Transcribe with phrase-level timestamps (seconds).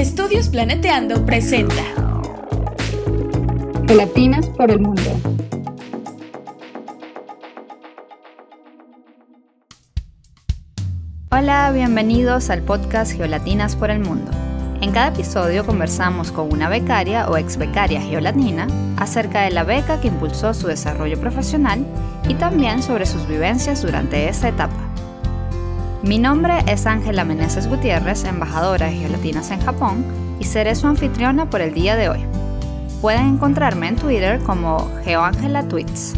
[0.00, 1.84] Estudios Planeteando presenta
[3.86, 5.02] Gelatinas por el mundo.
[11.30, 14.30] Hola, bienvenidos al podcast Geolatinas por el Mundo.
[14.80, 20.00] En cada episodio conversamos con una becaria o ex becaria geolatina acerca de la beca
[20.00, 21.84] que impulsó su desarrollo profesional
[22.26, 24.89] y también sobre sus vivencias durante esa etapa.
[26.02, 30.06] Mi nombre es Ángela Meneses Gutiérrez, embajadora de Geolatinas en Japón,
[30.38, 32.24] y seré su anfitriona por el día de hoy.
[33.02, 36.14] Pueden encontrarme en Twitter como GeoAngelaTweets.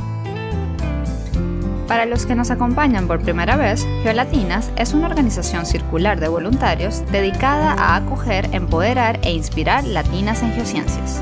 [1.89, 7.03] Para los que nos acompañan por primera vez, Geolatinas es una organización circular de voluntarios
[7.11, 11.21] dedicada a acoger, empoderar e inspirar latinas en geociencias.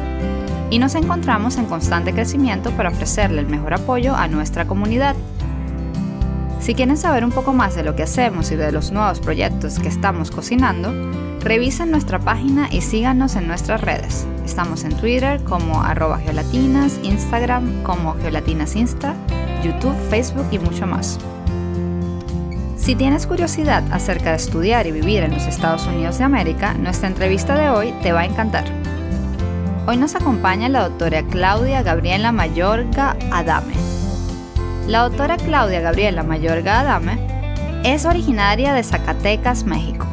[0.68, 5.16] Y nos encontramos en constante crecimiento para ofrecerle el mejor apoyo a nuestra comunidad.
[6.60, 9.78] Si quieren saber un poco más de lo que hacemos y de los nuevos proyectos
[9.78, 10.92] que estamos cocinando,
[11.40, 14.26] revisen nuestra página y síganos en nuestras redes.
[14.44, 19.14] Estamos en Twitter como arroba geolatinas, Instagram como geolatinasinsta
[19.64, 21.18] YouTube, Facebook y mucho más.
[22.76, 27.08] Si tienes curiosidad acerca de estudiar y vivir en los Estados Unidos de América, nuestra
[27.08, 28.64] entrevista de hoy te va a encantar.
[29.86, 33.89] Hoy nos acompaña la doctora Claudia Gabriela Mayorga Adame.
[34.86, 37.18] La doctora Claudia Gabriela Mayorga Adame
[37.84, 40.06] es originaria de Zacatecas, México.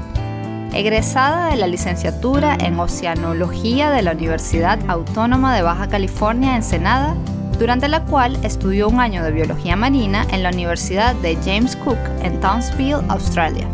[0.73, 7.15] Egresada de la licenciatura en Oceanología de la Universidad Autónoma de Baja California, Ensenada,
[7.57, 11.97] durante la cual estudió un año de biología marina en la Universidad de James Cook
[12.21, 13.67] en Townsville, Australia,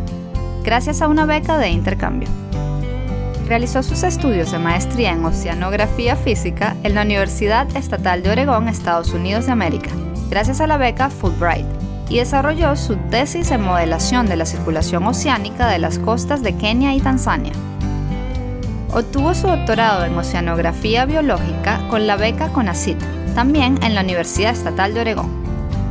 [0.64, 2.30] gracias a una beca de intercambio.
[3.48, 9.12] Realizó sus estudios de maestría en Oceanografía Física en la Universidad Estatal de Oregón, Estados
[9.12, 9.90] Unidos de América,
[10.34, 11.68] gracias a la beca Fulbright,
[12.10, 16.96] y desarrolló su tesis en modelación de la circulación oceánica de las costas de Kenia
[16.96, 17.54] y Tanzania.
[18.92, 22.98] Obtuvo su doctorado en Oceanografía Biológica con la beca CONACYT,
[23.36, 25.30] también en la Universidad Estatal de Oregón,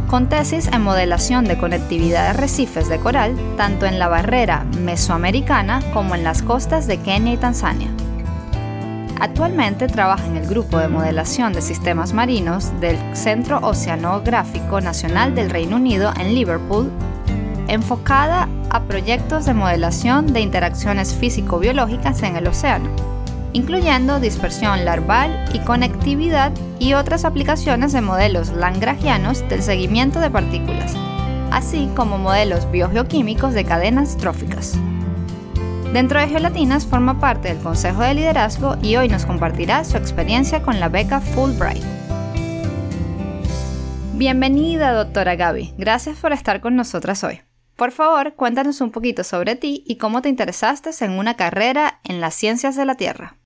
[0.09, 5.81] con tesis en modelación de conectividad de arrecifes de coral tanto en la barrera mesoamericana
[5.93, 7.91] como en las costas de Kenia y Tanzania.
[9.23, 15.49] Actualmente trabaja en el Grupo de Modelación de Sistemas Marinos del Centro Oceanográfico Nacional del
[15.49, 16.91] Reino Unido en Liverpool,
[17.69, 22.91] enfocada a proyectos de modelación de interacciones físico-biológicas en el océano
[23.53, 26.51] incluyendo dispersión larval y conectividad
[26.81, 30.95] y otras aplicaciones de modelos langragianos del seguimiento de partículas,
[31.53, 34.79] así como modelos biogeoquímicos de cadenas tróficas.
[35.93, 40.63] Dentro de Geolatinas forma parte del Consejo de Liderazgo y hoy nos compartirá su experiencia
[40.63, 41.85] con la beca Fulbright.
[44.15, 45.75] Bienvenida, doctora Gaby.
[45.77, 47.41] Gracias por estar con nosotras hoy.
[47.77, 52.23] Por favor, cuéntanos un poquito sobre ti y cómo te interesaste en una carrera en
[52.23, 53.37] las ciencias de la Tierra.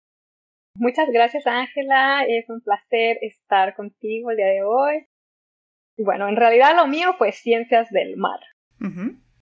[0.76, 5.08] Muchas gracias Ángela, es un placer estar contigo el día de hoy.
[5.98, 8.38] Bueno, en realidad lo mío fue ciencias del mar.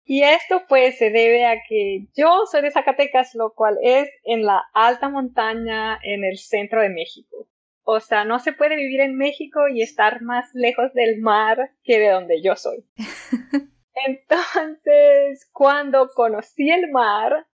[0.05, 4.45] Y esto pues se debe a que yo soy de Zacatecas, lo cual es en
[4.45, 7.49] la alta montaña en el centro de México.
[7.85, 11.99] O sea, no se puede vivir en México y estar más lejos del mar que
[11.99, 12.85] de donde yo soy.
[14.07, 17.47] Entonces, cuando conocí el mar,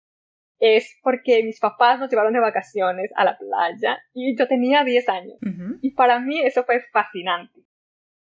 [0.58, 5.08] es porque mis papás nos llevaron de vacaciones a la playa y yo tenía 10
[5.08, 5.38] años.
[5.80, 7.60] Y para mí eso fue fascinante.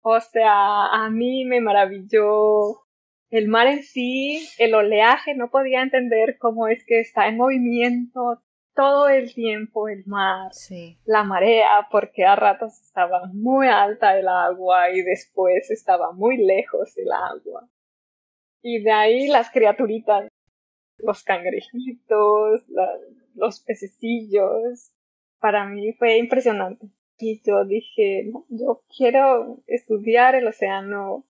[0.03, 2.83] O sea, a mí me maravilló
[3.31, 8.43] el mar en sí, el oleaje, no podía entender cómo es que está en movimiento
[8.75, 10.51] todo el tiempo el mar,
[11.05, 16.97] la marea, porque a ratos estaba muy alta el agua y después estaba muy lejos
[16.97, 17.69] el agua.
[18.63, 20.29] Y de ahí las criaturitas
[21.03, 22.65] los cangrejitos,
[23.35, 24.93] los pececillos.
[25.41, 26.87] Para mí fue impresionante.
[27.19, 31.27] Y yo dije, yo quiero estudiar el océano.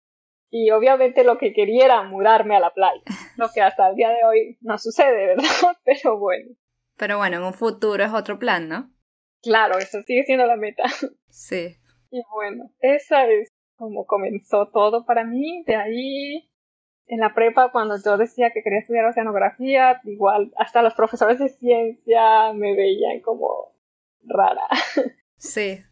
[0.50, 3.02] Y obviamente lo que quería era mudarme a la playa.
[3.36, 5.44] Lo que hasta el día de hoy no sucede, ¿verdad?
[5.84, 6.56] Pero bueno.
[6.96, 8.90] Pero bueno, en un futuro es otro plan, ¿no?
[9.42, 10.82] Claro, eso sigue siendo la meta.
[11.28, 11.76] Sí.
[12.10, 15.62] Y bueno, esa es como comenzó todo para mí.
[15.66, 16.50] De ahí
[17.06, 21.48] en la prepa, cuando yo decía que quería estudiar oceanografía, igual hasta los profesores de
[21.48, 23.74] ciencia me veían como
[24.24, 24.66] rara.
[25.42, 25.82] Sí.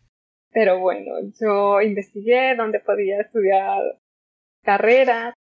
[0.50, 1.10] Pero bueno,
[1.40, 3.80] yo investigué dónde podía estudiar
[4.68, 5.32] carrera.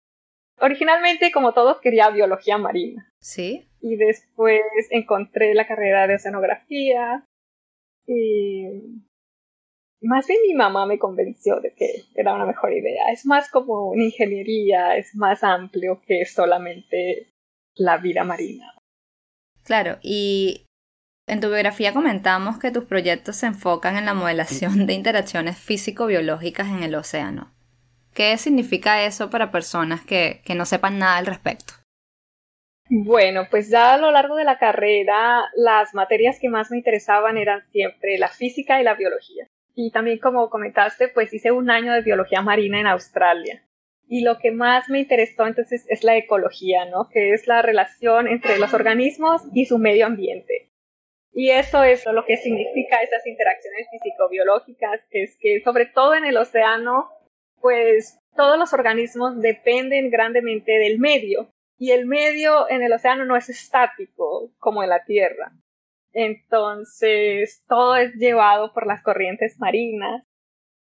[0.61, 3.11] Originalmente, como todos, quería biología marina.
[3.21, 3.69] Sí.
[3.81, 7.25] Y después encontré la carrera de oceanografía.
[8.07, 8.67] Y
[10.01, 13.11] más bien mi mamá me convenció de que era una mejor idea.
[13.11, 17.33] Es más como una ingeniería, es más amplio que solamente
[17.75, 18.73] la vida marina.
[19.65, 20.67] Claro, y
[21.29, 26.69] En tu biografía comentamos que tus proyectos se enfocan en la modelación de interacciones físico-biológicas
[26.69, 27.56] en el océano.
[28.17, 31.75] ¿Qué significa eso para personas que, que no sepan nada al respecto?
[32.89, 37.37] Bueno, pues ya a lo largo de la carrera las materias que más me interesaban
[37.37, 39.47] eran siempre la física y la biología.
[39.75, 43.63] Y también como comentaste, pues hice un año de biología marina en Australia.
[44.09, 47.11] Y lo que más me interesó entonces es la ecología, ¿no?
[47.11, 50.71] Que es la relación entre los organismos y su medio ambiente.
[51.35, 56.39] Y eso es lo que significa esas interacciones físico-biológicas, es que sobre todo en el
[56.39, 57.11] océano,
[57.67, 63.37] pues todos los organismos dependen grandemente del medio y el medio en el océano no
[63.37, 65.51] es estático como en la Tierra.
[66.13, 70.23] Entonces, todo es llevado por las corrientes marinas,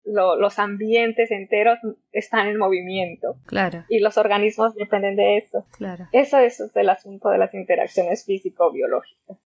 [0.05, 1.79] los ambientes enteros
[2.13, 3.37] están en movimiento.
[3.47, 3.87] Claro.
[3.89, 5.65] Y los organismos dependen de eso.
[5.79, 6.09] Claro.
[6.13, 9.39] Eso, eso es el asunto de las interacciones físico-biológicas.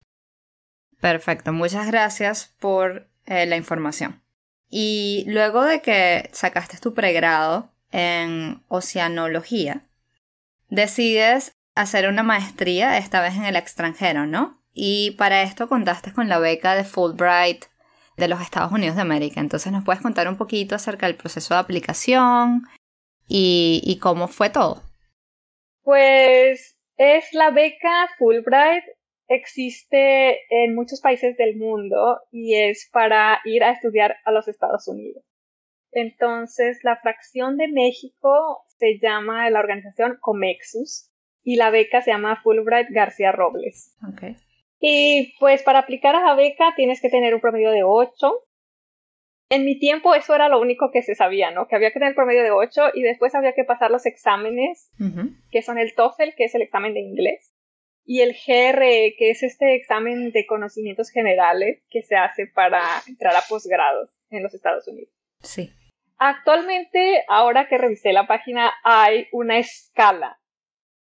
[1.00, 4.23] Perfecto, muchas gracias por eh, la información.
[4.70, 9.82] Y luego de que sacaste tu pregrado en oceanología,
[10.69, 14.61] decides hacer una maestría, esta vez en el extranjero, ¿no?
[14.75, 17.65] Y para esto contaste con la beca de Fulbright
[18.17, 19.41] de los Estados Unidos de América.
[19.41, 22.62] Entonces, ¿nos puedes contar un poquito acerca del proceso de aplicación
[23.26, 24.82] y, y cómo fue todo?
[25.82, 28.85] Pues es la beca Fulbright,
[29.28, 34.88] existe en muchos países del mundo y es para ir a estudiar a los Estados
[34.88, 35.22] Unidos.
[35.92, 41.10] Entonces, la fracción de México se llama la organización Comexus
[41.42, 43.96] y la beca se llama Fulbright García Robles.
[44.12, 44.36] Okay.
[44.80, 48.44] Y pues para aplicar a la beca tienes que tener un promedio de 8.
[49.50, 51.66] En mi tiempo eso era lo único que se sabía, ¿no?
[51.66, 54.90] Que había que tener promedio de 8 y después había que pasar los exámenes,
[55.50, 57.54] que son el TOEFL, que es el examen de inglés,
[58.10, 63.37] y el GRE, que es este examen de conocimientos generales que se hace para entrar
[63.37, 65.12] a posgrado en los Estados Unidos.
[65.43, 65.70] Sí.
[66.16, 70.40] Actualmente, ahora que revisé la página, hay una escala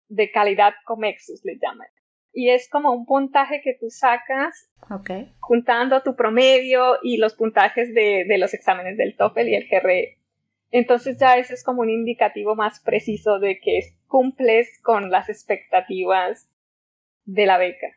[0.07, 1.88] de calidad Comexus, le llaman.
[2.34, 4.72] Y es como un puntaje que tú sacas
[5.40, 10.18] juntando tu promedio y los puntajes de, los exámenes del TOEFL y el GRE.
[10.72, 16.50] Entonces ya ese es como un indicativo más preciso de que cumples con las expectativas
[17.25, 17.88] de la beca.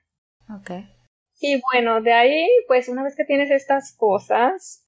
[1.40, 4.84] Y bueno, de ahí, pues una vez que tienes estas cosas,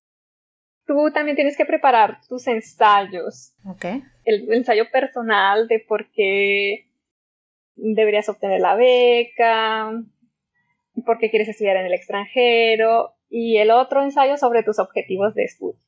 [0.86, 3.54] tú también tienes que preparar tus ensayos.
[3.64, 4.02] Okay.
[4.24, 6.86] El, ensayo personal de por qué
[7.76, 9.92] deberías obtener la beca,
[11.06, 15.44] por qué quieres estudiar en el extranjero y el otro ensayo sobre tus objetivos de
[15.44, 15.80] estudio.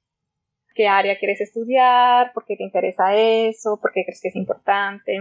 [0.75, 2.32] ¿Qué área quieres estudiar?
[2.32, 3.78] ¿Por qué te interesa eso?
[3.81, 5.19] ¿Por qué crees que es importante?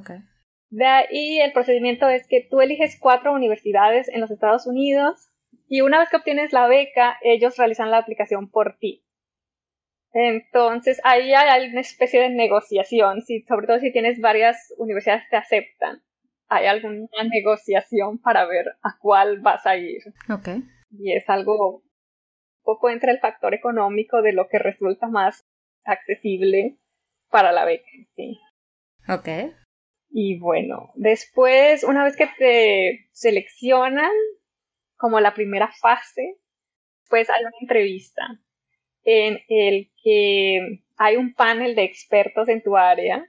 [0.00, 0.18] Okay.
[0.70, 5.30] De ahí el procedimiento es que tú eliges cuatro universidades en los Estados Unidos
[5.66, 9.04] y una vez que obtienes la beca, ellos realizan la aplicación por ti.
[10.12, 15.30] Entonces, ahí hay una especie de negociación, si, sobre todo si tienes varias universidades que
[15.30, 16.02] te aceptan.
[16.48, 20.00] Hay alguna negociación para ver a cuál vas a ir.
[20.30, 20.62] Okay.
[20.90, 21.82] Y es algo
[22.62, 25.46] poco entre el factor económico de lo que resulta más
[25.84, 26.78] accesible
[27.30, 27.88] para la beca.
[28.16, 28.38] Sí.
[29.08, 29.54] Ok.
[30.10, 34.10] Y bueno, después, una vez que te seleccionan,
[34.96, 36.38] como la primera fase,
[37.08, 38.22] pues hay una entrevista
[39.04, 43.24] en el que hay un panel de expertos en tu área.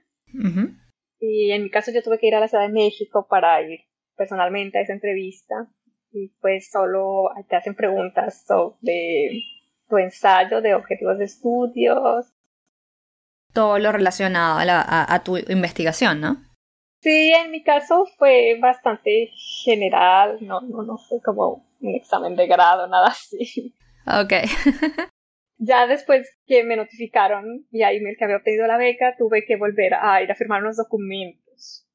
[1.18, 3.80] Y en mi caso yo tuve que ir a la Ciudad de México para ir
[4.16, 5.68] personalmente a esa entrevista.
[6.12, 9.30] Y pues solo te hacen preguntas sobre
[9.88, 12.32] tu ensayo de objetivos de estudios.
[13.52, 16.49] Todo lo relacionado a, a tu investigación, ¿no?
[17.00, 19.30] Sí, en mi caso fue bastante
[19.64, 23.74] general, no, no, no fue como un examen de grado, nada así.
[24.06, 24.32] Ok.
[25.58, 29.92] ya después que me notificaron vía email que había obtenido la beca, tuve que volver
[29.94, 31.86] a ir a firmar unos documentos.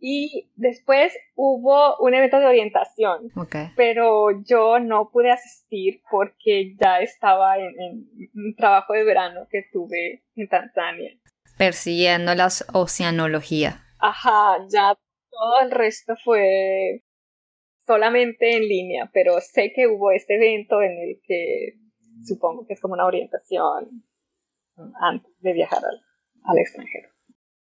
[0.00, 3.68] Y después hubo un evento de orientación, okay.
[3.76, 9.62] pero yo no pude asistir porque ya estaba en, en un trabajo de verano que
[9.72, 11.16] tuve en Tanzania.
[11.56, 13.84] Persiguiendo la oceanología.
[14.02, 14.98] Ajá, ya
[15.30, 17.04] todo el resto fue
[17.86, 21.74] solamente en línea, pero sé que hubo este evento en el que
[22.26, 24.04] supongo que es como una orientación
[25.00, 25.78] antes de viajar
[26.44, 27.10] al, extranjero.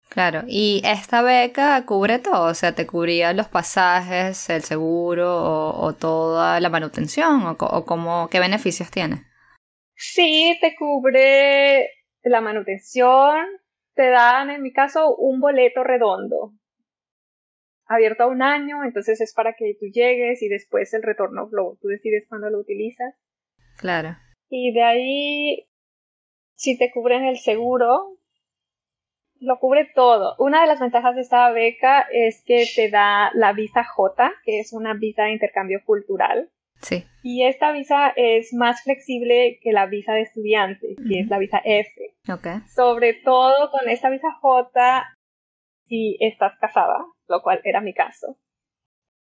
[0.10, 5.94] Claro, y esta beca cubre todo, o sea, te cubría los pasajes, el seguro o,
[5.94, 9.24] toda la manutención, o, o cómo, qué beneficios tiene.
[9.96, 11.92] Sí, te cubre
[12.24, 13.46] la manutención,
[13.96, 16.54] te dan, en mi caso, un boleto redondo
[17.86, 21.78] abierto a un año, entonces es para que tú llegues y después el retorno lo,
[21.82, 23.14] tú decides cuándo lo utilizas.
[23.78, 24.16] Claro.
[24.50, 25.68] Y de ahí,
[26.56, 28.18] si te cubren el seguro,
[29.40, 30.36] lo cubre todo.
[30.40, 34.60] Una de las ventajas de esta beca es que te da la visa J, que
[34.60, 36.50] es una visa de intercambio cultural.
[36.84, 37.06] Sí.
[37.24, 41.62] Y esta visa es más flexible que la visa de estudiante, que es la visa
[41.64, 42.14] F.
[42.32, 42.60] Okay.
[42.76, 45.18] Sobre todo con esta visa J,
[45.88, 48.38] si estás casada, lo cual era mi caso.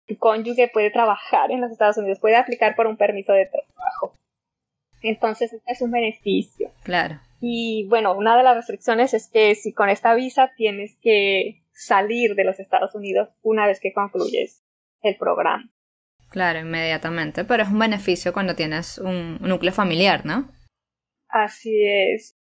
[0.06, 4.14] Tu cónyuge puede trabajar en los Estados Unidos, puede aplicar por un permiso de trabajo.
[5.02, 6.70] Entonces, este es un beneficio.
[6.84, 7.20] Claro.
[7.40, 12.34] Y bueno, una de las restricciones es que si con esta visa tienes que salir
[12.34, 14.62] de los Estados Unidos una vez que concluyes
[15.02, 15.70] el programa.
[16.30, 20.48] Claro, inmediatamente, pero es un beneficio cuando tienes un, núcleo familiar, ¿no?
[21.28, 22.36] Así es.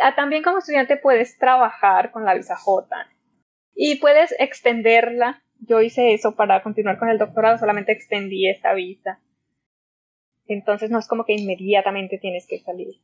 [0.00, 3.08] Ah, también como estudiante puedes trabajar con la visa J
[3.74, 5.42] y puedes extenderla.
[5.58, 9.20] Yo hice eso para continuar con el doctorado, solamente extendí esta visa.
[10.46, 12.94] Entonces no es como que inmediatamente tienes que salir.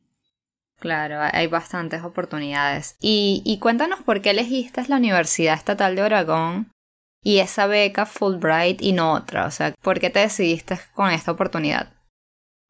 [0.79, 2.95] Claro, hay bastantes oportunidades.
[3.01, 6.71] Y, y cuéntanos por qué elegiste la Universidad Estatal de Oregón
[7.21, 9.45] y esa beca Fulbright y no otra.
[9.45, 11.93] O sea, ¿por qué te decidiste con esta oportunidad?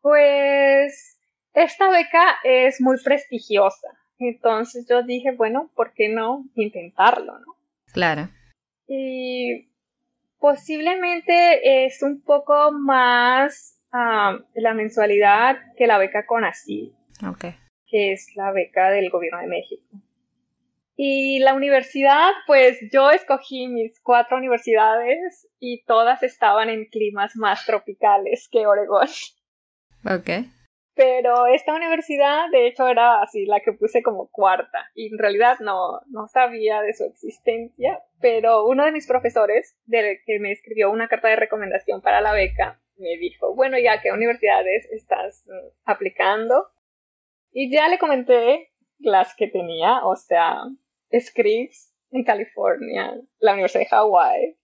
[0.01, 1.17] Pues
[1.53, 3.87] esta beca es muy prestigiosa.
[4.17, 7.55] Entonces yo dije, bueno, ¿por qué no intentarlo, no?
[7.93, 8.29] Claro.
[8.87, 9.69] Y
[10.39, 16.93] posiblemente es un poco más ah, la mensualidad que la beca CONACYT.
[17.27, 17.45] Ok
[17.89, 19.83] que es la beca del gobierno de México.
[21.01, 27.65] Y la universidad, pues yo escogí mis cuatro universidades y todas estaban en climas más
[27.65, 29.07] tropicales que Oregón.
[30.03, 30.29] Ok.
[30.95, 34.89] Pero esta universidad, de hecho, era así, la que puse como cuarta.
[34.93, 40.17] Y en realidad no, no sabía de su existencia, pero uno de mis profesores, del
[40.25, 44.11] que me escribió una carta de recomendación para la beca, me dijo, bueno, ya, ¿qué
[44.11, 46.67] universidades estás mm, aplicando?
[47.53, 50.57] Y ya le comenté las que tenía, o sea,
[51.17, 54.57] Scripps en California, la Universidad de Hawái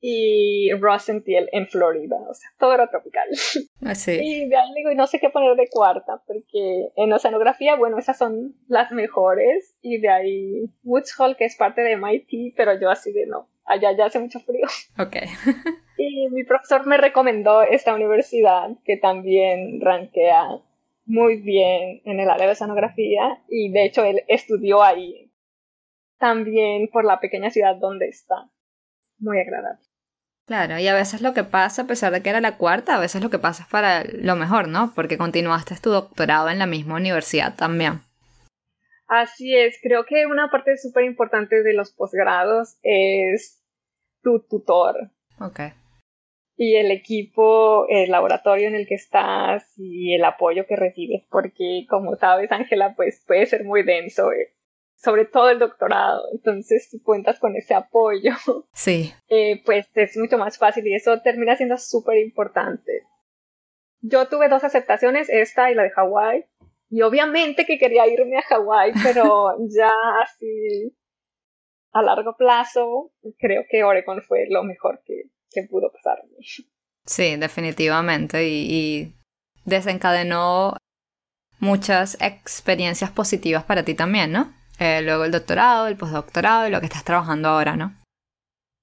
[0.00, 3.28] y Rosentiel en Florida, o sea, todo era tropical.
[3.84, 4.12] Así.
[4.18, 7.98] Ah, y de ahí digo, no sé qué poner de cuarta, porque en oceanografía, bueno,
[7.98, 12.78] esas son las mejores, y de ahí Woods Hole, que es parte de MIT, pero
[12.78, 14.66] yo así de no, allá ya hace mucho frío.
[14.98, 15.16] Ok.
[15.96, 20.60] y mi profesor me recomendó esta universidad, que también rankea
[21.06, 25.27] muy bien en el área de oceanografía y de hecho él estudió ahí
[26.18, 28.50] también por la pequeña ciudad donde está.
[29.18, 29.80] Muy agradable.
[30.46, 33.00] Claro, y a veces lo que pasa, a pesar de que era la cuarta, a
[33.00, 34.92] veces lo que pasa es para lo mejor, ¿no?
[34.94, 38.00] Porque continuaste tu doctorado en la misma universidad también.
[39.06, 43.62] Así es, creo que una parte súper importante de los posgrados es
[44.22, 45.10] tu tutor.
[45.40, 45.60] Ok
[46.58, 51.86] y el equipo, el laboratorio en el que estás y el apoyo que recibes, porque
[51.88, 54.52] como sabes, Ángela, pues puede ser muy denso, eh,
[54.98, 58.32] sobre todo el doctorado, entonces si cuentas con ese apoyo,
[58.72, 59.12] sí.
[59.28, 63.04] Eh, pues es mucho más fácil y eso termina siendo súper importante.
[64.00, 66.44] Yo tuve dos aceptaciones, esta y la de Hawái,
[66.90, 69.90] y obviamente que quería irme a Hawái, pero ya
[70.22, 70.94] así
[71.92, 76.36] a largo plazo, creo que Oregon fue lo mejor que, que pudo pasarme.
[77.04, 78.46] Sí, definitivamente.
[78.46, 79.14] Y,
[79.64, 80.76] desencadenó
[81.58, 84.54] muchas experiencias positivas para ti también, ¿no?
[84.78, 87.94] Eh, luego el doctorado, el postdoctorado y lo que estás trabajando ahora, ¿no?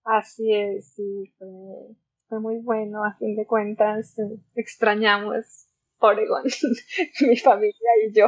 [0.03, 5.67] Así es, sí, fue, muy bueno, a fin de cuentas, eh, extrañamos
[5.99, 6.43] Oregon,
[7.21, 8.27] mi familia y yo.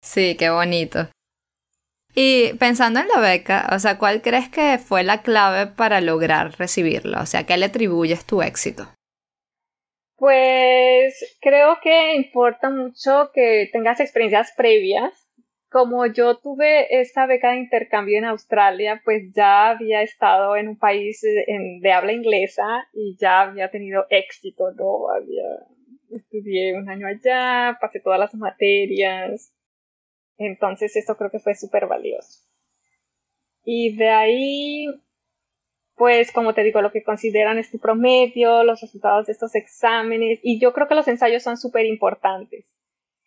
[0.00, 1.08] Sí, qué bonito.
[2.14, 6.58] Y pensando en la beca, o sea, ¿cuál crees que fue la clave para lograr
[6.58, 7.22] recibirla?
[7.22, 8.88] O sea, ¿qué le atribuyes tu éxito?
[10.16, 15.28] Pues creo que importa mucho que tengas experiencias previas.
[15.72, 20.78] Como yo tuve esta beca de intercambio en Australia, pues ya había estado en un
[20.78, 25.08] país de habla inglesa y ya había tenido éxito, ¿no?
[25.08, 25.44] Había,
[26.10, 29.54] estudié un año allá, pasé todas las materias,
[30.36, 32.40] entonces eso creo que fue súper valioso.
[33.64, 34.86] Y de ahí,
[35.94, 40.40] pues como te digo, lo que consideran es tu promedio, los resultados de estos exámenes.
[40.42, 42.66] Y yo creo que los ensayos son súper importantes.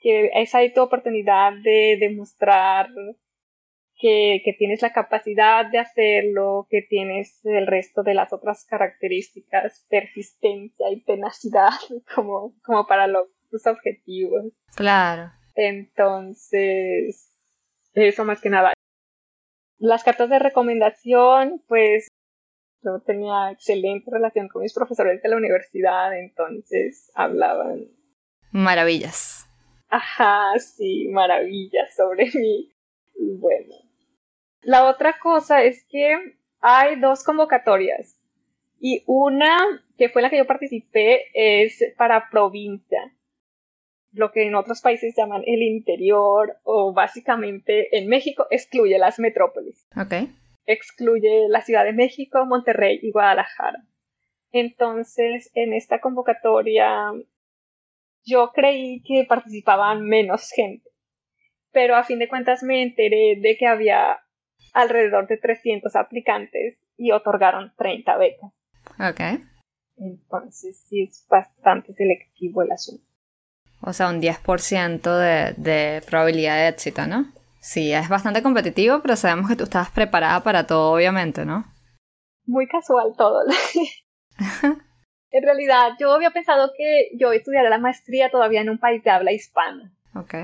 [0.05, 2.89] Que es ahí tu oportunidad de demostrar
[3.97, 9.83] que, que, tienes la capacidad de hacerlo, que tienes el resto de las otras características,
[9.89, 11.71] persistencia y tenacidad
[12.15, 14.43] como, como para los, tus objetivos.
[14.75, 15.31] Claro.
[15.55, 17.31] Entonces,
[17.93, 18.73] eso más que nada.
[19.77, 22.07] Las cartas de recomendación, pues
[22.83, 27.87] Yo tenía excelente relación con mis profesores de la universidad, entonces hablaban.
[28.51, 29.49] Maravillas.
[29.89, 32.71] Ajá, sí, maravillas sobre mí.
[33.17, 33.75] Bueno.
[34.61, 38.19] La otra cosa es que hay dos convocatorias
[38.79, 39.57] y una
[39.97, 43.13] que fue la que yo participé es para provincia,
[44.11, 49.87] lo que en otros países llaman el interior o básicamente en México excluye las metrópolis.
[49.95, 50.29] Ok.
[50.65, 53.85] Excluye la Ciudad de México, Monterrey y Guadalajara.
[54.51, 57.11] Entonces, en esta convocatoria
[58.25, 60.89] yo creí que participaban menos gente,
[61.71, 64.19] pero a fin de cuentas me enteré de que había
[64.73, 68.51] alrededor de 300 aplicantes y otorgaron 30 becas.
[68.99, 69.41] Ok.
[69.97, 73.05] Entonces sí es bastante selectivo el asunto.
[73.81, 77.31] O sea, un 10% de, de probabilidad de éxito, ¿no?
[77.59, 81.65] Sí, es bastante competitivo, pero sabemos que tú estabas preparada para todo, obviamente, ¿no?
[82.45, 83.41] Muy casual todo.
[85.35, 89.09] en realidad, yo había pensado que yo estudiaría la maestría todavía en un país de
[89.09, 89.91] habla hispana.
[90.15, 90.35] Ok.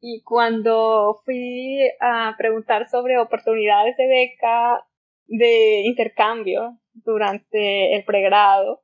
[0.00, 4.86] Y cuando fui a preguntar sobre oportunidades de beca
[5.26, 8.80] de intercambio durante el pregrado,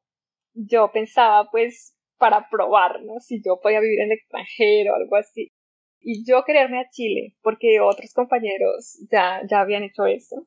[0.53, 3.21] yo pensaba pues para probar, ¿no?
[3.21, 5.51] Si yo podía vivir en el extranjero o algo así.
[5.99, 10.47] Y yo quería irme a Chile porque otros compañeros ya, ya habían hecho eso.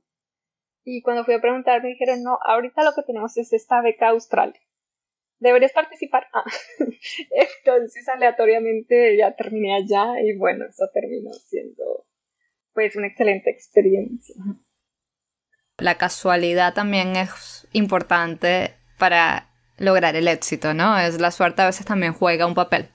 [0.83, 4.09] Y cuando fui a preguntar me dijeron, no, ahorita lo que tenemos es esta beca
[4.09, 4.53] austral.
[5.39, 6.27] ¿Deberías participar?
[6.33, 6.43] Ah.
[7.29, 12.05] Entonces aleatoriamente ya terminé allá y bueno, eso terminó siendo
[12.73, 14.35] pues una excelente experiencia.
[15.77, 20.97] La casualidad también es importante para lograr el éxito, ¿no?
[20.97, 22.89] Es la suerte a veces también juega un papel.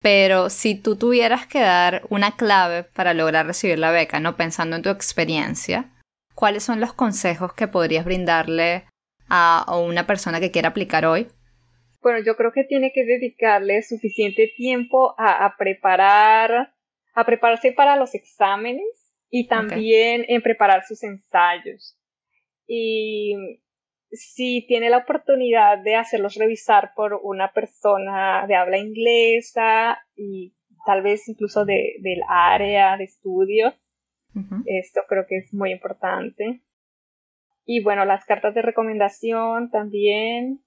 [0.00, 4.36] Pero si tú tuvieras que dar una clave para lograr recibir la beca, ¿no?
[4.36, 5.90] Pensando en tu experiencia,
[6.34, 8.86] ¿cuáles son los consejos que podrías brindarle
[9.28, 11.28] a, una persona que quiera aplicar hoy?
[12.02, 16.72] Bueno, yo creo que tiene que dedicarle suficiente tiempo a, preparar,
[17.14, 18.86] a prepararse para los exámenes
[19.28, 21.98] y también en preparar sus ensayos.
[22.66, 23.34] Y
[24.10, 31.02] si tiene la oportunidad de hacerlos revisar por una persona de habla inglesa y tal
[31.02, 33.74] vez incluso de, del área de estudio,
[34.66, 36.60] esto creo que es muy importante.
[37.66, 40.62] Y bueno, las cartas de recomendación también.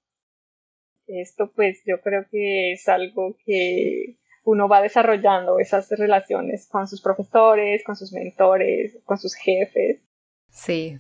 [1.08, 7.02] Esto pues yo creo que es algo que uno va desarrollando esas relaciones con sus
[7.02, 10.04] profesores, con sus mentores, con sus jefes.
[10.50, 11.00] Sí,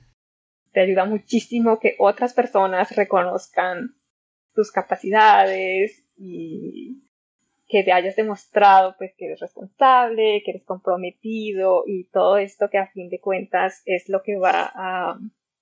[0.71, 3.95] te ayuda muchísimo que otras personas reconozcan
[4.53, 7.03] tus capacidades y
[7.67, 12.77] que te hayas demostrado pues que eres responsable, que eres comprometido y todo esto que
[12.77, 15.19] a fin de cuentas es lo que va a,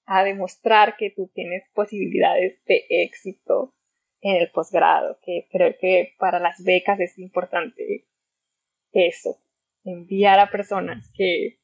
[0.08, 3.74] a demostrar que tú tienes posibilidades de éxito
[4.22, 8.08] en el posgrado, que creo que para las becas es importante
[8.94, 9.38] eso,
[9.84, 11.60] enviar a personas que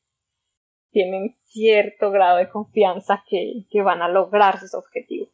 [0.91, 5.29] tienen cierto grado de confianza que, van a lograr sus objetivos.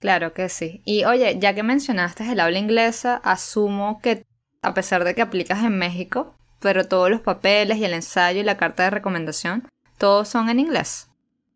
[0.00, 0.82] Claro que sí.
[0.84, 4.24] Y oye, ya que mencionaste el habla inglesa, asumo que
[4.62, 8.44] a pesar de que aplicas en México, pero todos los papeles y el ensayo y
[8.44, 11.09] la carta de recomendación, todos son en inglés.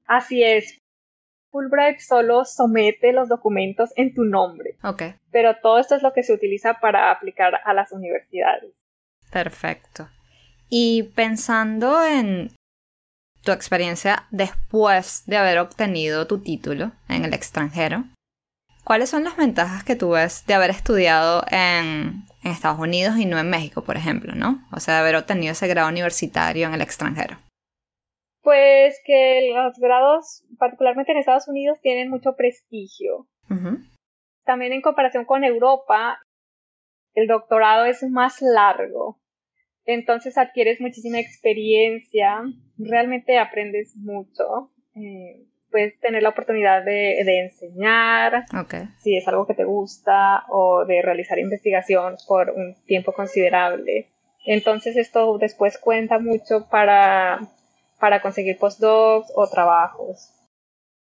[0.07, 0.79] Así es.
[1.51, 4.77] Fulbright solo somete los documentos en tu nombre.
[4.83, 5.03] Ok.
[5.31, 8.73] Pero todo esto es lo que se utiliza para aplicar a las universidades.
[9.31, 10.09] Perfecto.
[10.69, 12.51] Y pensando en
[13.45, 18.05] tu experiencia después de haber obtenido tu título en el extranjero,
[18.83, 23.38] ¿cuáles son las ventajas que tú ves de haber estudiado en, Estados Unidos y no
[23.38, 24.67] en México, por ejemplo, ¿no?
[24.71, 27.38] O sea, de haber obtenido ese grado universitario en el extranjero.
[28.45, 33.27] Pues que los grados, particularmente en Estados Unidos, tienen mucho prestigio.
[34.45, 36.21] También en comparación con Europa,
[37.15, 39.19] el doctorado es más largo
[39.87, 42.43] entonces adquieres muchísima experiencia,
[42.79, 44.71] realmente aprendes mucho.
[44.95, 48.45] Eh, puedes tener la oportunidad de, enseñar,
[49.03, 54.09] si es algo que te gusta, o de realizar investigación por un tiempo considerable.
[54.47, 57.41] Entonces esto después cuenta mucho para,
[58.05, 60.31] para conseguir postdocs o trabajos.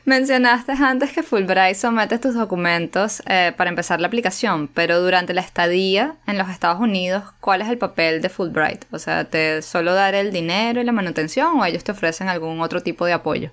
[0.03, 5.39] Mencionaste antes que Fulbright somete tus documentos eh, para empezar la aplicación, pero durante la
[5.39, 8.83] estadía en los Estados Unidos, ¿cuál es el papel de Fulbright?
[8.91, 12.59] O sea, ¿te solo dar el dinero y la manutención o ellos te ofrecen algún
[12.59, 13.51] otro tipo de apoyo?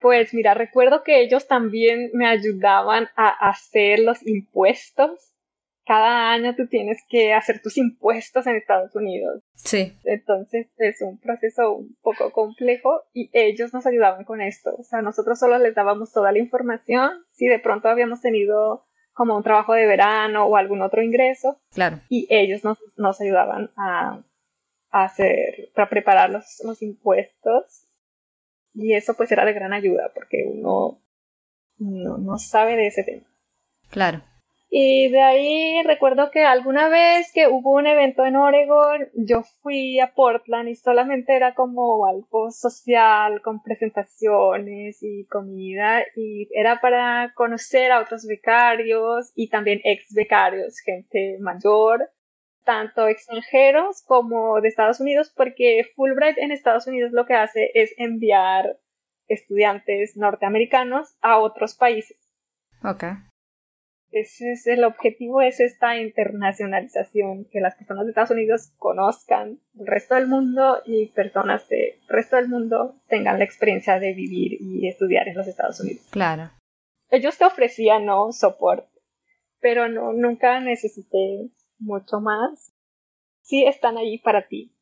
[0.00, 5.29] Pues mira, recuerdo que ellos también me ayudaban a hacer los impuestos
[5.90, 9.42] cada año tú tienes que hacer tus impuestos en Estados Unidos.
[9.56, 9.92] Sí.
[10.04, 14.72] Entonces es un proceso un poco complejo y ellos nos ayudaban con esto.
[14.78, 17.10] O sea, nosotros solo les dábamos toda la información.
[17.32, 21.60] Si de pronto habíamos tenido como un trabajo de verano o algún otro ingreso.
[21.72, 21.98] Claro.
[22.08, 24.22] Y ellos nos, nos ayudaban a,
[24.90, 27.88] hacer, para preparar los, los impuestos.
[28.74, 31.02] Y eso pues era de gran ayuda porque uno
[31.78, 33.26] no, no sabe de ese tema.
[33.90, 34.22] Claro.
[34.72, 39.98] Y de ahí recuerdo que alguna vez que hubo un evento en Oregon, yo fui
[39.98, 47.32] a Portland y solamente era como algo social, con presentaciones y comida, y era para
[47.34, 52.08] conocer a otros becarios y también ex becarios, gente mayor,
[52.62, 57.92] tanto extranjeros como de Estados Unidos, porque Fulbright en Estados Unidos lo que hace es
[57.96, 58.78] enviar
[59.26, 62.16] estudiantes norteamericanos a otros países.
[62.84, 63.29] Okay.
[64.12, 69.86] Ese es el objetivo, es esta internacionalización, que las personas de Estados Unidos conozcan el
[69.86, 74.88] resto del mundo y personas del resto del mundo tengan la experiencia de vivir y
[74.88, 76.08] estudiar en los Estados Unidos.
[76.10, 76.50] Claro.
[77.10, 78.88] Ellos te ofrecían no soporte,
[79.60, 82.72] pero no nunca necesité mucho más.
[83.42, 84.72] Sí están allí para ti.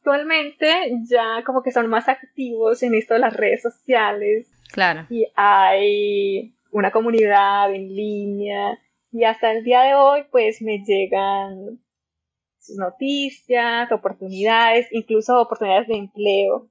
[0.00, 0.68] Actualmente
[1.04, 4.50] ya como que son más activos en esto de las redes sociales.
[4.72, 5.06] Claro.
[5.08, 8.78] Y hay una comunidad en línea
[9.12, 11.78] y hasta el día de hoy pues me llegan
[12.76, 16.70] noticias, oportunidades, incluso oportunidades de empleo.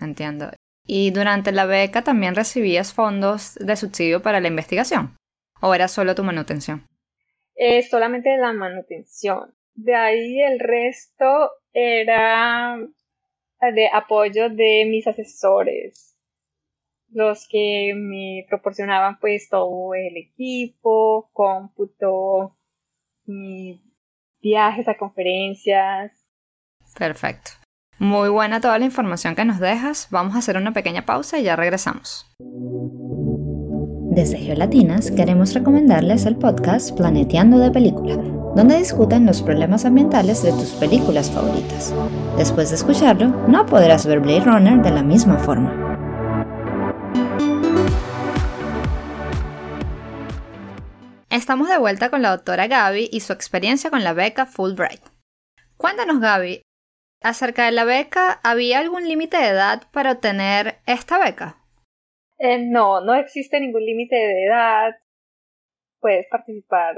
[0.00, 0.50] Entiendo.
[0.84, 5.16] ¿Y durante la beca también recibías fondos de subsidio para la investigación?
[5.60, 6.86] ¿O era solo tu manutención?
[7.54, 9.54] Es solamente la manutención.
[9.74, 12.78] De ahí el resto era
[13.60, 16.11] de apoyo de mis asesores
[17.14, 22.56] los que me proporcionaban pues todo el equipo, cómputo,
[24.40, 26.12] viajes a conferencias.
[26.98, 27.52] Perfecto.
[27.98, 30.08] Muy buena toda la información que nos dejas.
[30.10, 32.26] Vamos a hacer una pequeña pausa y ya regresamos.
[34.10, 38.16] Desde Geolatinas queremos recomendarles el podcast Planeteando de Película,
[38.54, 41.94] donde discuten los problemas ambientales de tus películas favoritas.
[42.36, 45.81] Después de escucharlo, no podrás ver Blade Runner de la misma forma.
[51.32, 55.00] Estamos de vuelta con la doctora Gaby y su experiencia con la beca Fulbright.
[55.78, 56.60] Cuéntanos, Gaby,
[57.22, 61.56] acerca de la beca, ¿había algún límite de edad para obtener esta beca?
[62.36, 64.94] Eh, no, no existe ningún límite de edad.
[66.00, 66.96] Puedes participar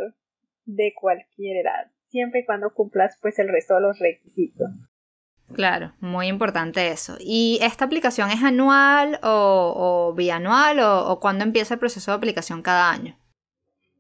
[0.65, 4.69] de cualquier edad, siempre y cuando cumplas pues el resto de los requisitos.
[5.55, 7.17] Claro, muy importante eso.
[7.21, 12.63] ¿Y esta aplicación es anual o, bianual o, o cuándo empieza el proceso de aplicación
[12.63, 13.17] cada año?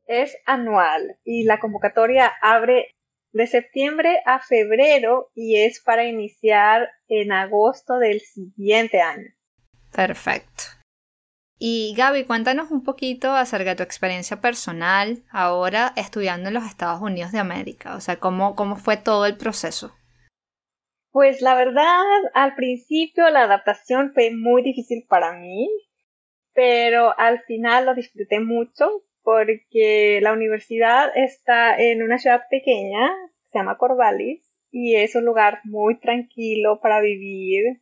[0.06, 2.90] Es anual y la convocatoria abre
[3.32, 9.28] de septiembre a febrero y es para iniciar en agosto del siguiente año.
[9.94, 10.62] Perfecto.
[11.58, 17.00] Y Gaby, cuéntanos un poquito acerca de tu experiencia personal ahora estudiando en los Estados
[17.00, 17.96] Unidos de América.
[17.96, 19.94] O sea, ¿cómo, cómo fue todo el proceso?
[21.10, 22.02] Pues la verdad,
[22.34, 25.68] al principio la adaptación fue muy difícil para mí,
[26.52, 33.10] pero al final lo disfruté mucho porque la universidad está en una ciudad pequeña,
[33.50, 37.80] se llama Corvallis, y es un lugar muy tranquilo para vivir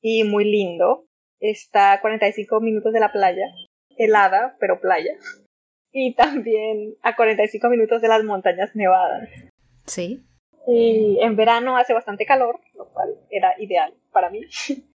[0.00, 1.06] y muy lindo.
[1.40, 3.46] Está a 45 minutos de la playa,
[3.98, 5.12] helada, pero playa.
[5.90, 9.28] Y también a 45 minutos de las montañas nevadas.
[9.86, 10.22] Sí.
[10.68, 14.42] Y en verano hace bastante calor, lo cual era ideal para mí.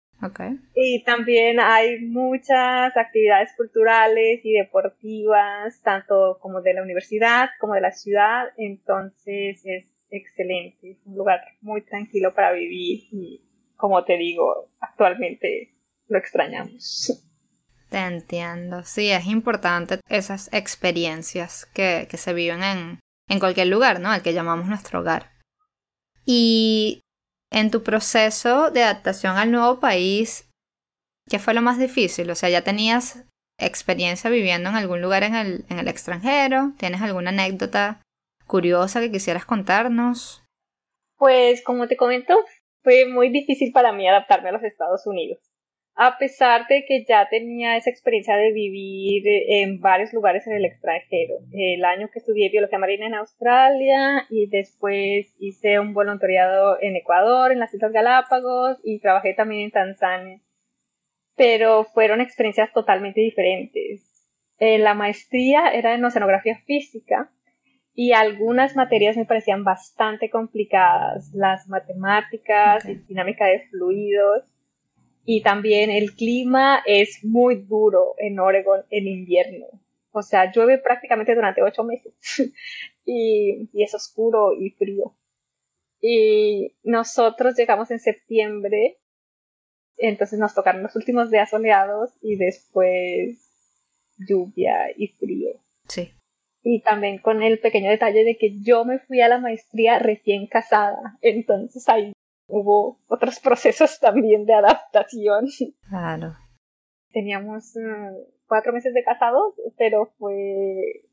[0.76, 7.82] Y también hay muchas actividades culturales y deportivas, tanto como de la universidad como de
[7.82, 14.18] la ciudad, entonces es excelente, es un lugar muy tranquilo para vivir y como te
[14.18, 15.74] digo, actualmente
[16.08, 17.26] lo extrañamos.
[17.90, 24.00] Te entiendo, sí, es importante esas experiencias que, que se viven en, en cualquier lugar,
[24.00, 24.14] ¿no?
[24.14, 25.32] El que llamamos nuestro hogar.
[26.26, 27.02] Y
[27.52, 30.50] en tu proceso de adaptación al nuevo país,
[31.30, 32.30] ¿qué fue lo más difícil?
[32.30, 33.26] O sea, ya tenías
[33.60, 38.02] experiencia viviendo en algún lugar en el, en el extranjero, ¿tienes alguna anécdota
[38.48, 40.44] curiosa que quisieras contarnos?
[41.18, 42.36] Pues como te comento,
[42.84, 45.49] fue muy difícil para mí adaptarme a los Estados Unidos
[46.02, 50.64] a pesar de que ya tenía esa experiencia de vivir en varios lugares en el
[50.64, 51.36] extranjero.
[51.52, 57.52] El año que estudié biología marina en Australia y después hice un voluntariado en Ecuador,
[57.52, 60.40] en las Islas Galápagos y trabajé también en Tanzania.
[61.36, 64.26] Pero fueron experiencias totalmente diferentes.
[64.58, 67.30] la maestría era en oceanografía física
[67.94, 74.46] y algunas materias me parecían bastante complicadas, las matemáticas y dinámica de fluidos.
[75.32, 79.68] Y también el clima es muy duro en Oregon en invierno.
[80.10, 82.12] O sea, llueve prácticamente durante ocho meses
[83.06, 85.16] y, y es oscuro y frío.
[86.02, 88.98] Y nosotros llegamos en septiembre,
[89.98, 93.38] entonces nos tocaron los últimos días soleados y después
[94.18, 95.62] lluvia y frío.
[95.88, 96.12] Sí
[96.64, 100.48] y también con el pequeño detalle de que yo me fui a la maestría recién
[100.48, 102.12] casada, entonces ahí
[102.50, 105.48] hubo otros procesos también de adaptación.
[105.88, 106.36] Claro.
[107.12, 108.16] Teníamos mm,
[108.48, 111.06] cuatro meses de casados, pero fue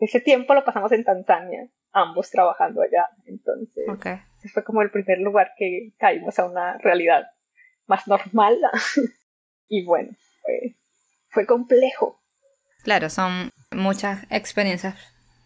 [0.00, 3.84] ese tiempo lo pasamos en Tanzania, ambos trabajando allá, entonces
[4.52, 7.26] fue como el primer lugar que caímos a una realidad
[7.86, 8.56] más normal
[9.68, 10.76] y bueno, fue,
[11.28, 12.22] fue complejo.
[12.82, 14.94] Claro, son muchas experiencias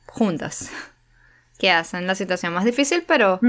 [0.06, 0.70] juntas
[1.58, 3.40] que hacen la situación más difícil, pero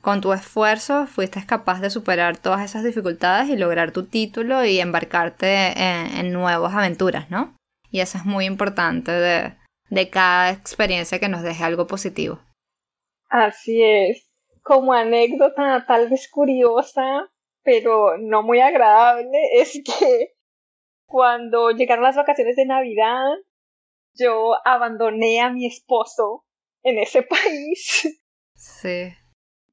[0.00, 4.80] con tu esfuerzo fuiste capaz de superar todas esas dificultades y lograr tu título y
[4.80, 7.54] embarcarte en, nuevas aventuras, ¿no?
[7.90, 9.54] Y eso es muy importante de,
[9.88, 12.40] de cada experiencia que nos deje algo positivo.
[13.28, 14.28] Así es.
[14.62, 17.30] Como anécdota tal vez curiosa,
[17.62, 20.34] pero no muy agradable, es que
[21.06, 23.30] cuando llegaron las vacaciones de Navidad,
[24.14, 26.43] yo abandoné a mi esposo
[26.84, 28.20] en ese país.
[28.54, 29.12] Sí.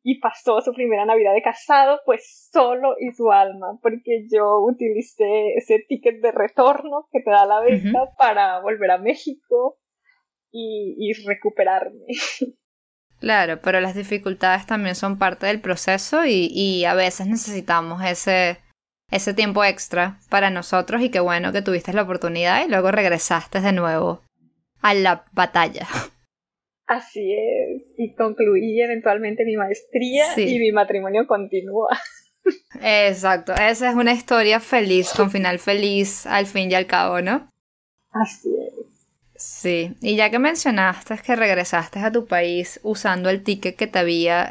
[0.03, 5.53] Y pasó su primera Navidad de casado, pues solo y su alma, porque yo utilicé
[5.55, 9.77] ese ticket de retorno que te da la beca para volver a México
[10.51, 12.05] y, y recuperarme.
[13.21, 18.57] Claro, pero las dificultades también son parte del proceso y, y a veces necesitamos ese,
[19.11, 23.61] ese tiempo extra para nosotros y qué bueno que tuviste la oportunidad y luego regresaste
[23.61, 24.23] de nuevo
[24.81, 25.87] a la batalla.
[26.91, 31.97] Así es, y concluí eventualmente mi maestría y mi matrimonio continúa.
[32.81, 37.49] Exacto, esa es una historia feliz, con final feliz al fin y al cabo, ¿no?
[38.11, 38.73] Así es.
[39.35, 43.99] Sí, y ya que mencionaste que regresaste a tu país usando el ticket que te
[43.99, 44.49] había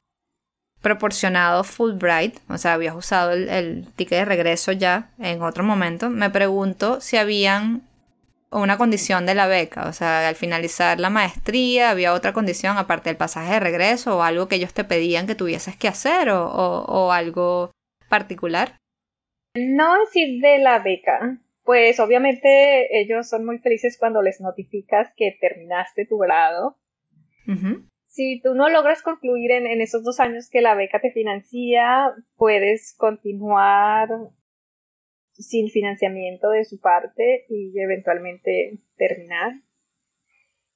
[0.80, 6.08] proporcionado Fulbright, o sea, habías usado el, el ticket de regreso ya en otro momento,
[6.08, 7.82] me pregunto si habían
[8.52, 13.08] una condición de la beca, o sea, al finalizar la maestría había otra condición aparte
[13.08, 16.46] del pasaje de regreso o algo que ellos te pedían que tuvieses que hacer o,
[16.46, 17.70] o, algo
[18.08, 18.76] particular.
[19.54, 25.36] No decir de la beca, pues obviamente ellos son muy felices cuando les notificas que
[25.40, 26.76] terminaste tu grado.
[28.06, 32.12] Si tú no logras concluir en, en esos dos años que la beca te financia,
[32.36, 34.08] puedes continuar
[35.32, 39.52] sin financiamiento de su parte y eventualmente terminar.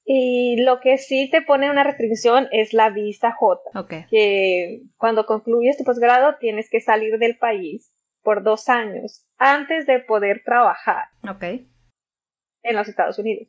[0.03, 5.77] Y lo que sí te pone una restricción es la visa J, que cuando concluyes
[5.77, 7.91] tu posgrado tienes que salir del país
[8.21, 11.05] por dos años antes de poder trabajar
[12.61, 13.47] en los Estados Unidos.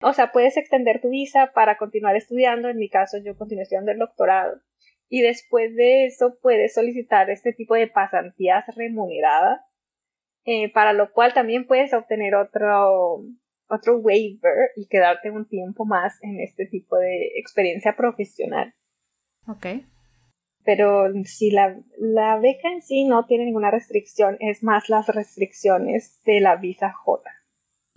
[0.00, 2.68] O sea, puedes extender tu visa para continuar estudiando.
[2.68, 4.60] En mi caso, yo continué estudiando el doctorado.
[5.08, 9.60] Y después de eso, puedes solicitar este tipo de pasantías remuneradas
[10.50, 13.22] eh, para lo cual también puedes obtener otro,
[13.68, 18.72] otro waiver y quedarte un tiempo más en este tipo de experiencia profesional.
[19.46, 19.66] Ok.
[20.64, 26.18] Pero si la, la beca en sí no tiene ninguna restricción, es más las restricciones
[26.24, 27.30] de la visa J.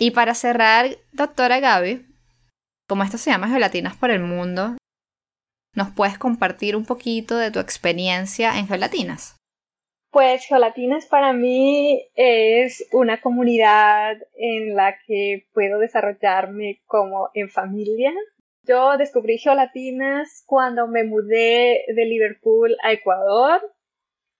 [0.00, 2.06] Y para cerrar, doctora Gaby,
[2.88, 4.78] como esto se llama Geolatinas por el Mundo,
[5.76, 9.36] ¿nos puedes compartir un poquito de tu experiencia en Geolatinas?
[10.12, 18.12] Pues Geolatinas para mí es una comunidad en la que puedo desarrollarme como en familia.
[18.64, 23.62] Yo descubrí Geolatinas cuando me mudé de Liverpool a Ecuador.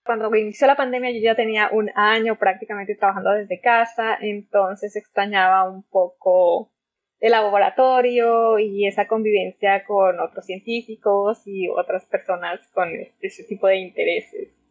[0.04, 5.70] Cuando inició la pandemia yo ya tenía un año prácticamente trabajando desde casa, entonces extrañaba
[5.70, 6.70] un poco
[7.18, 12.90] el laboratorio y esa convivencia con otros científicos y otras personas con
[13.22, 14.61] ese tipo de intereses.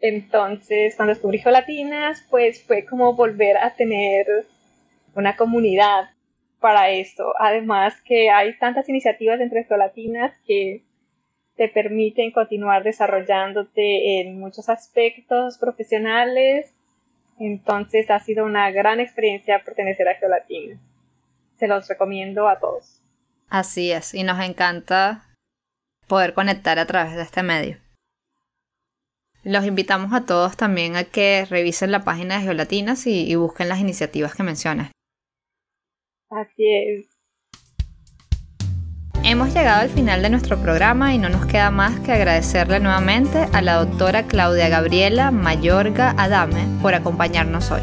[0.00, 4.26] Entonces, cuando descubrí Geolatinas, pues fue como volver a tener
[5.14, 6.10] una comunidad
[6.60, 7.32] para esto.
[7.38, 10.82] Además que hay tantas iniciativas entre Geolatinas que
[11.56, 16.74] te permiten continuar desarrollándote en muchos aspectos profesionales.
[17.38, 20.78] Entonces ha sido una gran experiencia pertenecer a Geolatinas.
[21.58, 23.00] Se los recomiendo a todos.
[23.48, 25.24] Así es, y nos encanta
[26.08, 27.78] poder conectar a través de este medio.
[29.46, 33.78] Los invitamos a todos también a que revisen la página de Geolatinas y, busquen las
[33.78, 34.90] iniciativas que mencionas.
[36.28, 37.06] Así es.
[39.22, 43.46] Hemos llegado al final de nuestro programa y no nos queda más que agradecerle nuevamente
[43.52, 47.82] a la doctora Claudia Gabriela Mayorga Adame por acompañarnos hoy.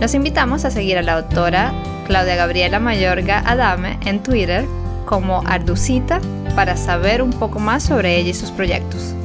[0.00, 1.72] Los invitamos a seguir a la doctora
[2.06, 4.66] Claudia Gabriela Mayorga Adame en Twitter
[5.04, 6.20] como Arducita
[6.54, 9.16] para saber un poco más sobre ella y sus proyectos.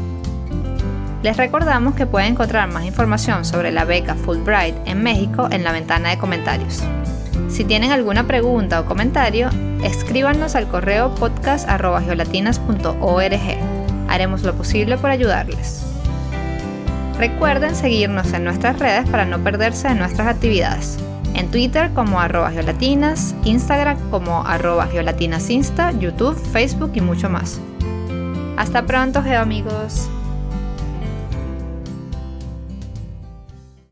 [1.23, 5.71] Les recordamos que pueden encontrar más información sobre la beca Fulbright en México en la
[5.71, 6.83] ventana de comentarios.
[7.49, 9.49] Si tienen alguna pregunta o comentario,
[9.83, 13.57] escríbanos al correo podcast.geolatinas.org.
[14.07, 15.83] Haremos lo posible por ayudarles.
[17.17, 20.97] Recuerden seguirnos en nuestras redes para no perderse de nuestras actividades.
[21.33, 27.59] En Twitter como arroba geolatinas, Instagram como arroba YouTube, Facebook y mucho más.
[28.57, 30.09] Hasta pronto, geoamigos.